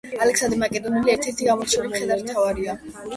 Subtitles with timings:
[0.25, 2.75] ალექსანდრე მაკედონელი ერთ ერთი გამორჩეული მხედართმთავარია